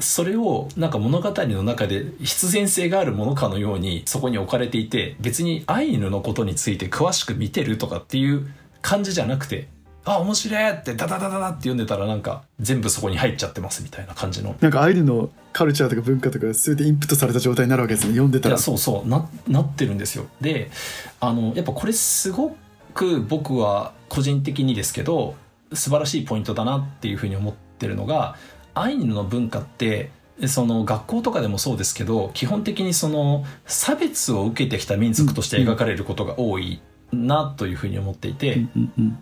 [0.00, 8.48] それをなんか物語の中で必然性があるものかのようにそこに置かれていて別にアイヌのことについて詳しく見てるとかっていう
[8.82, 9.68] 感じじゃなくて
[10.06, 14.54] あ面白いってダダダダダって読んでたらなんか全部そこに入っちゃってますみたいな感じの。
[14.60, 18.56] なんかアイヌのカルチャーとか文化とか全てインプットされた状態になるわけですね読んでたら。
[18.56, 20.26] そうそうななってるんですよ。
[20.40, 20.70] で
[21.18, 22.56] あのやっぱこれすご
[22.94, 25.34] く僕は個人的にですけど
[25.72, 28.36] 素晴らしいポイントだなっていうふうに思ってるのが
[28.74, 30.10] アイヌの文化って
[30.46, 36.80] その学校とかでもそうですけど基本的にその差別を受けてきた民族として描かれることが多い
[37.12, 38.66] なというふうに思っていて、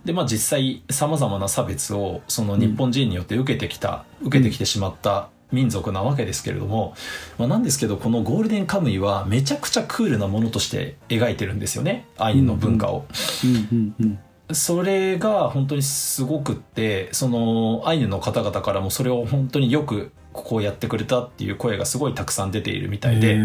[0.05, 6.95] でまあ実際さまざまな差別をその日本人によって受けてきた、受けてきてしまった民族なわけですけれども、
[7.37, 12.05] まあ、なんですけどこのゴールデンカムイはめちゃくちゃクールなものとして描いてるんですよね。
[12.17, 13.05] アイヌの文化を。
[13.43, 14.19] うんうんうん。
[14.53, 23.35] それが本当にすごくってそのアイヌの方々からもそれを本当によくここをやってくれたっていう声がすごいたくさん出ているみたいで。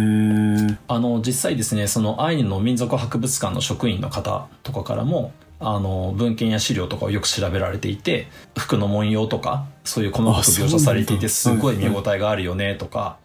[0.88, 8.26] あの実際ですねそのアイヌの民族博物館の職員の方とかからもあの文献や資料とかをよく調べられていて
[8.58, 13.18] 服の文様とかそういう細かく描写されていてあすごい見応えがあるよねとか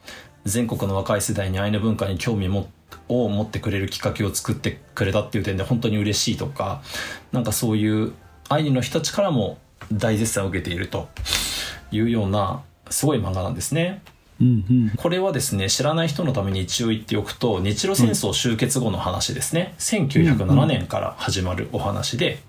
[0.44, 2.70] 全国の若い世代にアイヌ文化に興味も
[3.08, 6.82] を持ってくれるきっかけを作ってくれたっていう点で本当に嬉しいとか
[7.32, 8.14] なんかそういう
[8.50, 9.58] アイヌの人たちからも
[9.92, 11.08] 大絶賛を受けていると
[11.92, 14.02] いうようなすごい漫画なんですね。
[14.42, 14.92] うんうん。
[14.98, 22.40] これはですね知らない人のために一応言っておくと日露戦争終結後の話ですね、1907年から始まるお話で、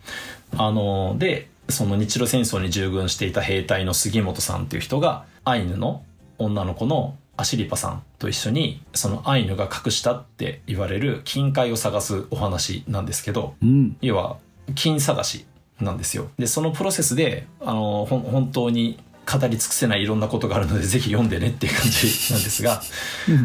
[0.57, 6.03] あのでその日露戦争に従軍していた兵隊の杉本さんっていう人がアイヌの
[6.39, 13.97] 女の子のアシリパさんと一緒にそのアイヌが隠したって言われる金塊を探すお話なんですけどうん。
[14.01, 14.39] 要は
[14.75, 15.45] 金探し
[15.81, 16.31] なんですよ。
[16.39, 22.81] でそのプロセスであの本当に語り尽くせないいろんなことがあるのでぜひ読んでねっていう感じなんですが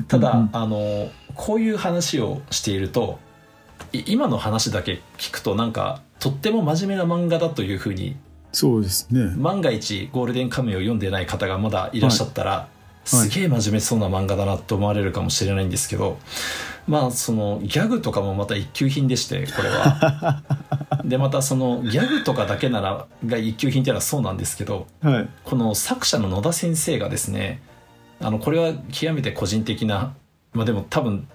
[0.07, 0.49] ただ、うん。
[0.53, 3.19] あのこういう話をしていると
[3.91, 8.15] い今の話だけ聞くとなんかとっても真面目な漫画だというふうに
[8.51, 9.33] そうですね。
[9.37, 12.67] 万が一ゴールデンカムイを読んでない方がまだいらっしゃったら、
[13.05, 16.17] すげえ真面目そうな漫画だなって思われるかもしれないんですけど、
[16.87, 20.43] まあそのギャグとかもまた一級品でしてこれは。
[21.05, 25.29] でまたそのギャグとかだけならが一級品っていうのはそうなんですけどはい。
[25.43, 27.61] この作者の野田先生がですね
[28.19, 30.13] あのこれは極めて個人的な
[30.53, 31.27] まあでも多分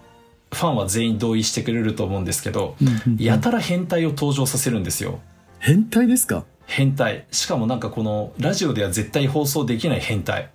[0.52, 2.76] ファンは全員同意してくれると思うんですけど
[3.18, 5.18] やたら変態を登場させるんですよ。
[5.58, 6.44] 変態ですか？
[6.66, 7.26] 変態。
[7.32, 10.50] しかもなんかこのラジオでは絶対放送できない変態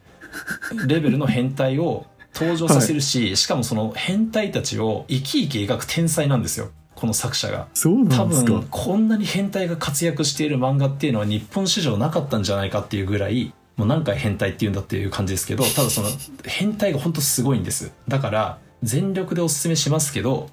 [0.88, 6.70] レベルの変態を登場させるし、しかもその変態たちを生き生き描く天才なんですよ。
[6.96, 7.68] この作者が。
[7.74, 16.10] そうな多分こんなに変態が活躍している漫画っていうのは日本史上なかったんじゃないかっていうぐらいもう何回変態っていうんだっていう感じですけどただその
[16.46, 17.92] 変態が本当すごいんです。
[18.08, 20.50] だから全力でおすすめしますけど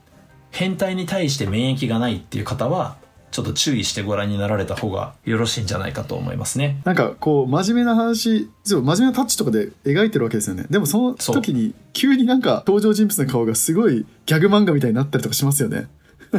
[0.51, 2.97] 変態に対して免疫がないっていう方は
[3.31, 6.81] ちょっと注意してご覧になられた方がよろしいんじゃないかと思いますね。
[6.85, 10.67] なんかこう真面目な話そう真面目なタッチとかで描いてるわけですよね。
[10.71, 15.89] でもその時に急になんか登場人物の顔がすごいギャグ漫画みたいになったりとかしますよね。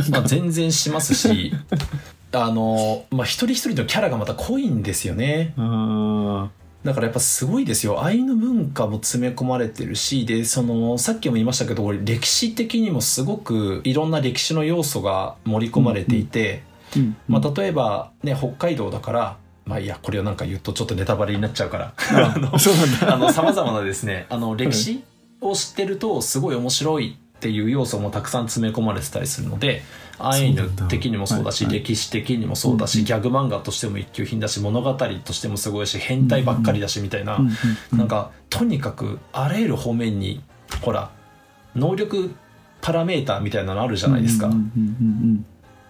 [0.09, 1.53] まあ全然しますし
[2.31, 5.53] あのまあ一人一人のキャラがまた濃いんですよね。
[5.57, 6.49] あ
[6.83, 8.03] だからやっぱすごいですよ。
[8.03, 17.15] アイヌ文化も詰め込まれてるしでそのさっきも言いましたけどこれ歴史的にもすごくいろんな歴史の要素が盛り込まれていて、ーうん。
[17.27, 21.93] まあ、例えばね北海道だからまあいいやこれをなんか言うとちょっとネタバレになっちゃうから。
[22.11, 22.75] あ のそう
[23.73, 25.03] なですねあの歴史
[25.41, 29.81] を知ってるとすごい面白いっていう要素もたくさん詰め込まれてたりするので
[30.17, 40.41] アイヌ的にもそうだし歴史的にもそうだし、ギャグ漫画としても一級品だし物語としてもすごいし変態ばっかりだしみたいな、うんうんなんかとにかくあらゆる方面に
[40.81, 41.11] ほら
[41.75, 42.33] 能力
[42.81, 44.49] パラメーターみたいなのあるじゃないですか、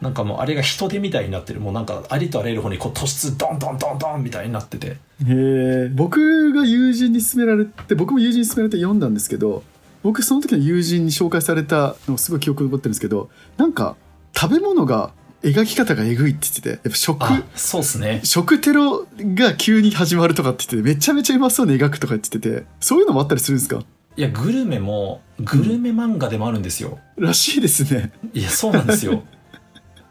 [0.01, 1.59] なんかもうあれが人手みたいになってる。
[1.59, 4.97] もうなんかありとあらゆる方にこう突出ドンドンドンドンみたいになってて。
[5.21, 9.63] うんへえ僕が友人に勧められて僕も友人に勧められて読んだんですけど
[10.03, 13.97] 僕その時の友人に紹介されたのすごい記憶に残ってるんですけどなんか
[14.33, 15.11] 食べ物が
[15.43, 17.21] 描き方がえぐいって言っててやっぱ食。
[17.23, 18.21] あそうっすね。
[18.23, 23.83] 食テロが急に始まるとかって言っててめちゃめちゃうまそうに描くとか言っててそういうのもあったりするんですか？
[24.15, 28.11] いやグルメもグルメ漫画でもあるんですよ、らしいですね。
[28.33, 29.23] いやそうなんですよ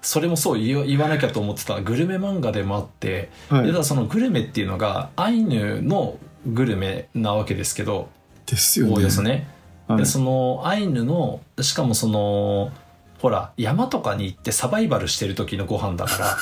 [0.09, 1.83] それもそう言わ言わなきゃと思ってた。
[1.83, 3.67] グルメ漫画でもあって、はい。
[3.67, 6.17] でただそのグルメっていうのがアイヌの
[6.47, 8.09] グルメなわけですけど。
[8.47, 8.93] ですよね。
[8.93, 9.47] おおよそね。
[9.87, 9.99] はい。
[9.99, 12.73] でそのアイヌのしかもその
[13.19, 16.37] ほら山とかに行ってサバイバルしてる時のご飯だから。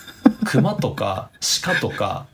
[0.48, 1.28] 熊とか
[1.62, 2.26] 鹿とか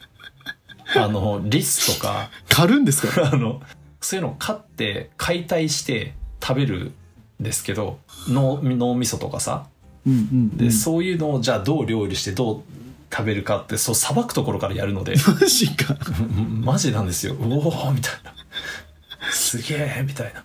[0.94, 2.31] あのリスとか。
[2.49, 3.27] 狩るんですか？
[3.35, 3.61] あの
[4.01, 6.92] そういうのを飼って解体して食べる
[7.40, 9.66] んですけど脳脳みそとかさ
[10.57, 12.62] で、そういうのをじゃあどう料理してどう
[13.12, 15.14] 食べるかってそうさばくところからやるので。
[15.40, 15.97] マジか。
[16.62, 17.37] マジなんですよ。
[17.40, 18.35] おおみたいな。
[19.31, 20.45] すげえみたいな。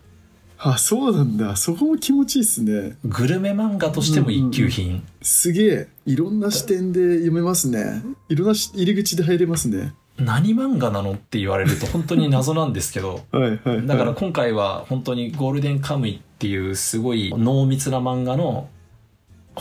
[0.64, 1.56] あそうなんだ。
[1.56, 2.98] そこも気持ちいいっすね。
[3.04, 8.04] グルメ漫画としても一級品、すげえいろんな視点で読めますね。
[8.30, 9.94] いろんなし入り口で入れますね。
[10.20, 13.22] 何漫画なのって言われると本当に謎なんですけど。
[13.34, 18.70] はいはい、はい、だから今回は本当に「ゴールデンカムイ」っていうすごい濃密な漫画の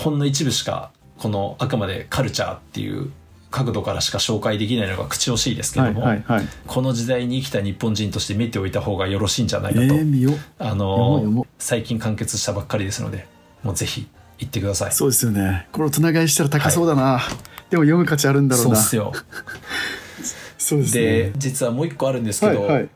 [0.01, 3.11] ほんの一部しかこのあくまでカルチャーっていう
[3.51, 13.27] 角度からしか紹介できないのが口惜しいですけはいども、はいはいこの時代に生きた日本人として見ておいた方がよろしいんじゃないえかと、ー、見よあの最近完結したばっかりですので
[13.63, 14.07] もうぜひ
[14.39, 14.93] 行ってください。
[14.93, 15.69] そうですよね。
[15.71, 17.21] これ大人買いしたら高そうだな、
[17.69, 18.77] でも読む価値あるんだろうな。
[18.77, 19.13] そうっすよ。
[20.57, 22.85] そうですでね実はもう一個あるんですけど、はいはい。
[22.85, 22.87] あ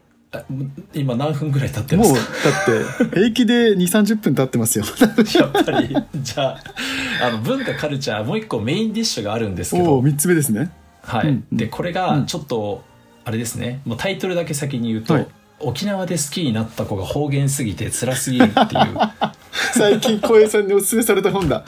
[0.92, 2.24] 今何分ぐらい経ってまもうだっ
[3.08, 4.84] て平気で2 3 0分経ってますよ。
[5.38, 10.70] やっぱりじゃああの文化カルチャーもう一個メインディッシュがあるんですけど、おお3つ目ですね。
[11.02, 11.28] はい。
[11.28, 12.84] うんでこれがちょっと
[13.24, 13.80] あれですね。
[13.84, 15.26] もうタイトルだけ先に言うと、はい。
[15.60, 18.96] 沖縄で好きになった子が方言すぎて辛すぎるっていう。
[19.72, 21.64] 最近小江さんにおすすめされた本だ。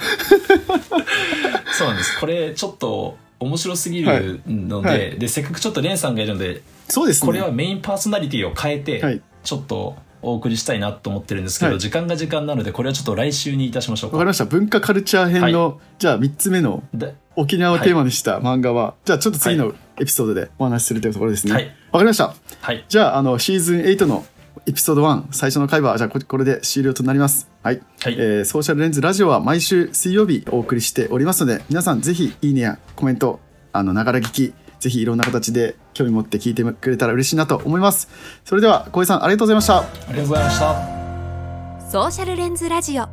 [1.73, 2.19] そうなんです。
[2.21, 5.11] これちょっと面白すぎるので,、はい。
[5.11, 7.27] はでせっかくちょっとレンさんがいるのでそうですね。
[7.27, 9.21] これはメインパーソナリティを変えて、はい。
[9.43, 11.81] ちょっとお送りしたいなと思ってるんですけど、はい。
[11.81, 14.17] 時間が時間なのでこれはちょっと来週にいたしましょうか。
[14.17, 14.45] わかりました。
[14.45, 21.53] 文化カルチャー編の、じゃあ3つ目ので沖縄をテーマにした漫画は、じゃあちょっと次のエピソードでお話しするというところですね。
[21.53, 21.67] わ、はい。
[21.69, 22.35] かりました。
[22.61, 22.85] はい。
[22.89, 24.25] じゃああのシーズン8の
[24.67, 27.49] エピソード1最初の回はじゃあここれで終了となります。
[27.63, 28.15] はい、はい。
[28.15, 33.39] えーソーシャルレンズラジオは毎週水曜日お送りしておりますので皆さんぜひいいねやコメント
[33.73, 38.09] あのながら聞きぜひいろんな形で興味持って聞いてくれたら嬉しいなと思います。
[38.45, 39.79] それでは小井さんありがとうございました。
[39.79, 41.91] ありがとうございました。
[41.91, 43.09] ソーシャルレンズラジオ。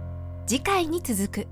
[0.45, 1.47] 次回に続く